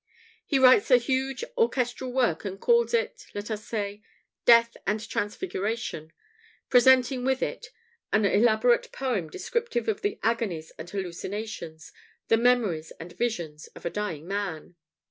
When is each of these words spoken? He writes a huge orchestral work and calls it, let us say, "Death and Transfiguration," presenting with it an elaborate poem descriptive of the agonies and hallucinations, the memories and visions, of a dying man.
He 0.47 0.57
writes 0.57 0.89
a 0.89 0.97
huge 0.97 1.43
orchestral 1.55 2.11
work 2.11 2.43
and 2.43 2.59
calls 2.59 2.91
it, 2.91 3.27
let 3.35 3.51
us 3.51 3.63
say, 3.63 4.01
"Death 4.45 4.75
and 4.87 4.99
Transfiguration," 5.07 6.11
presenting 6.71 7.23
with 7.23 7.43
it 7.43 7.67
an 8.11 8.25
elaborate 8.25 8.91
poem 8.91 9.29
descriptive 9.29 9.87
of 9.87 10.01
the 10.01 10.17
agonies 10.23 10.71
and 10.79 10.89
hallucinations, 10.89 11.93
the 12.29 12.37
memories 12.37 12.89
and 12.99 13.13
visions, 13.15 13.67
of 13.75 13.85
a 13.85 13.91
dying 13.91 14.27
man. 14.27 14.73